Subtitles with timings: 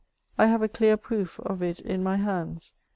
[0.35, 2.73] I have a clear proof of it in my hands.